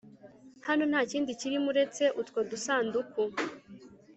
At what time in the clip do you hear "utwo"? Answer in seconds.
2.21-2.39